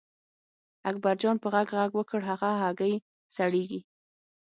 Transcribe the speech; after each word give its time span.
اکبرجان 0.89 1.35
په 1.43 1.47
غږ 1.53 1.67
غږ 1.77 1.91
وکړ 1.95 2.19
هغه 2.29 2.49
هګۍ 2.61 2.93
سړېږي. 3.35 3.81